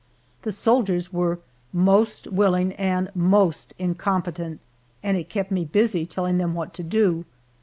[0.41, 1.41] The soldiers were
[1.71, 4.59] most willing and most incompetent,
[5.03, 7.23] and it kept me busy telling them what to do.